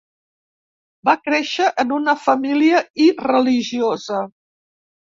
Va 1.09 1.15
créixer 1.25 1.69
en 1.85 1.95
una 1.99 2.17
família 2.23 2.83
irreligiosa. 3.13 4.27